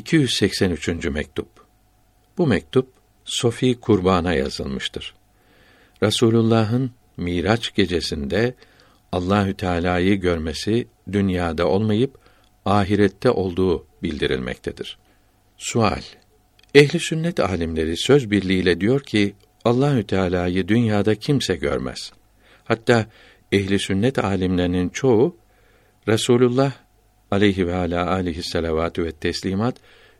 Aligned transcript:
283. 0.00 0.88
mektup. 1.04 1.48
Bu 2.38 2.46
mektup 2.46 2.88
Sofi 3.24 3.80
Kurban'a 3.80 4.34
yazılmıştır. 4.34 5.14
Rasulullah'ın 6.02 6.90
Miraç 7.16 7.74
gecesinde 7.74 8.54
Allahü 9.12 9.54
Teala'yı 9.54 10.14
görmesi 10.14 10.88
dünyada 11.12 11.68
olmayıp 11.68 12.18
ahirette 12.64 13.30
olduğu 13.30 13.86
bildirilmektedir. 14.02 14.98
Sual: 15.58 16.02
Ehli 16.74 17.00
sünnet 17.00 17.40
alimleri 17.40 17.96
söz 17.96 18.30
birliğiyle 18.30 18.80
diyor 18.80 19.00
ki 19.00 19.34
Allahü 19.64 20.06
Teala'yı 20.06 20.68
dünyada 20.68 21.14
kimse 21.14 21.56
görmez. 21.56 22.12
Hatta 22.64 23.06
ehli 23.52 23.78
sünnet 23.78 24.18
alimlerinin 24.18 24.88
çoğu 24.88 25.36
Resulullah 26.08 26.72
aleyhi 27.30 27.66
ve 27.66 27.74
ala 27.74 28.10
alihi 28.10 28.42
salavatü 28.42 29.04
ve 29.04 29.12
teslimat 29.12 29.76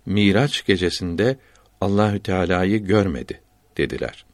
Miraç 0.06 0.66
gecesinde 0.66 1.39
Allahü 1.80 2.21
Teala'yı 2.21 2.79
görmedi 2.79 3.40
dediler. 3.76 4.25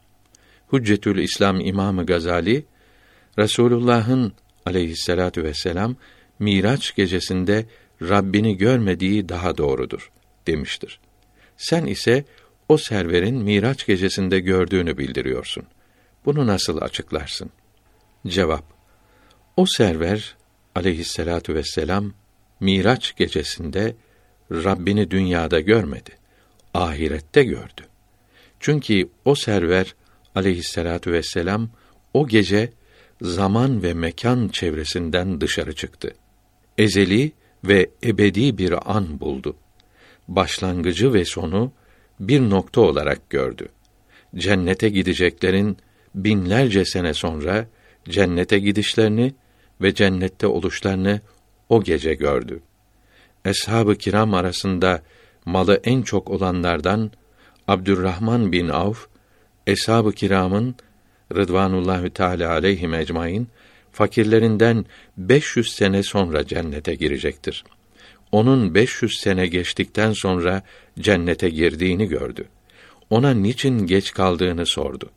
Hüccetül 0.73 1.17
İslam 1.17 1.59
İmamı 1.59 2.05
Gazali 2.05 2.65
Resulullah'ın 3.39 4.33
aleyhissalatu 4.65 5.43
vesselam 5.43 5.95
Miraç 6.39 6.95
gecesinde 6.95 7.65
Rabbini 8.01 8.57
görmediği 8.57 9.29
daha 9.29 9.57
doğrudur 9.57 10.11
demiştir. 10.47 10.99
Sen 11.57 11.85
ise 11.85 12.25
o 12.69 12.77
serverin 12.77 13.35
Miraç 13.35 13.85
gecesinde 13.85 14.39
gördüğünü 14.39 14.97
bildiriyorsun. 14.97 15.63
Bunu 16.25 16.47
nasıl 16.47 16.77
açıklarsın? 16.77 17.49
Cevap: 18.27 18.63
O 19.57 19.65
server 19.65 20.35
aleyhissalatu 20.75 21.53
vesselam 21.53 22.13
Miraç 22.59 23.15
gecesinde 23.15 23.95
Rabbini 24.51 25.11
dünyada 25.11 25.59
görmedi. 25.59 26.11
Ahirette 26.73 27.43
gördü. 27.43 27.81
Çünkü 28.59 29.09
o 29.25 29.35
server 29.35 29.95
aleyhissalatu 30.35 31.11
vesselam 31.11 31.69
o 32.13 32.27
gece 32.27 32.69
zaman 33.21 33.83
ve 33.83 33.93
mekan 33.93 34.47
çevresinden 34.47 35.41
dışarı 35.41 35.75
çıktı. 35.75 36.13
Ezeli 36.77 37.31
ve 37.63 37.89
ebedi 38.03 38.57
bir 38.57 38.95
an 38.95 39.19
buldu. 39.19 39.55
Başlangıcı 40.27 41.13
ve 41.13 41.25
sonu 41.25 41.71
bir 42.19 42.41
nokta 42.41 42.81
olarak 42.81 43.29
gördü. 43.29 43.67
Cennete 44.35 44.89
gideceklerin 44.89 45.77
binlerce 46.15 46.85
sene 46.85 47.13
sonra 47.13 47.67
cennete 48.09 48.59
gidişlerini 48.59 49.33
ve 49.81 49.93
cennette 49.93 50.47
oluşlarını 50.47 51.21
o 51.69 51.83
gece 51.83 52.13
gördü. 52.13 52.59
Eshab-ı 53.45 53.95
kiram 53.95 54.33
arasında 54.33 55.01
malı 55.45 55.81
en 55.83 56.01
çok 56.01 56.29
olanlardan 56.29 57.11
Abdurrahman 57.67 58.51
bin 58.51 58.69
Avf, 58.69 59.07
eshab-ı 59.67 60.11
kiramın 60.11 60.75
Rıdvanullahü 61.35 62.09
Teala 62.09 62.51
aleyhi 62.51 62.95
ecmaîn 62.95 63.47
fakirlerinden 63.91 64.85
500 65.17 65.75
sene 65.75 66.03
sonra 66.03 66.47
cennete 66.47 66.95
girecektir. 66.95 67.63
Onun 68.31 68.75
500 68.75 69.19
sene 69.19 69.47
geçtikten 69.47 70.13
sonra 70.13 70.61
cennete 70.99 71.49
girdiğini 71.49 72.07
gördü. 72.07 72.45
Ona 73.09 73.31
niçin 73.31 73.79
geç 73.87 74.13
kaldığını 74.13 74.65
sordu. 74.65 75.09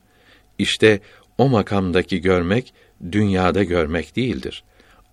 İşte 0.58 1.00
o 1.38 1.48
makamdaki 1.48 2.20
görmek 2.20 2.74
dünyada 3.12 3.62
görmek 3.64 4.16
değildir. 4.16 4.64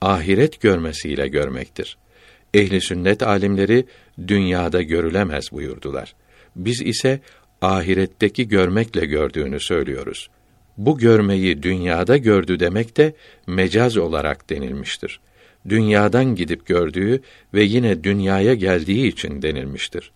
Ahiret 0.02 0.62
görmesiyle 0.62 1.28
görmektir. 1.28 1.98
Ehli 2.54 2.82
sünnet 2.82 3.24
alimleri 3.24 3.86
dünyada 4.28 4.82
görülemez 4.82 5.52
buyurdular. 5.52 6.16
Biz 6.56 6.82
ise 6.82 7.20
ahiretteki 7.62 8.48
görmekle 8.48 9.06
gördüğünü 9.06 9.60
söylüyoruz. 9.60 10.30
Bu 10.78 10.98
görmeyi 10.98 11.64
dünyada 11.64 12.18
gördü 12.18 12.60
demek 12.60 12.98
de 12.98 13.14
mecaz 13.48 13.98
olarak 13.98 14.50
denilmiştir. 14.50 15.20
Dünyadan 15.70 16.36
gidip 16.36 16.66
gördüğü 16.66 17.22
ve 17.54 17.64
yine 17.64 18.04
dünyaya 18.04 18.54
geldiği 18.54 19.08
için 19.08 19.42
denilmiştir. 19.42 20.12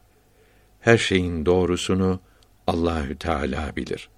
Her 0.80 0.98
şeyin 0.98 1.46
doğrusunu 1.46 2.20
Allahü 2.68 3.16
Teala 3.16 3.76
bilir. 3.76 4.10